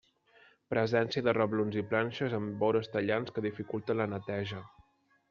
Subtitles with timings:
[0.73, 4.65] Presència de reblons i planxes amb vores tallants que dificulten la neteja.